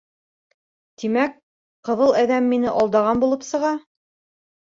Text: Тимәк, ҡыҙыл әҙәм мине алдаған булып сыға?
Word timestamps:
Тимәк, 1.01 1.35
ҡыҙыл 1.89 2.13
әҙәм 2.21 2.47
мине 2.53 2.71
алдаған 2.79 3.21
булып 3.25 3.45
сыға? 3.49 3.75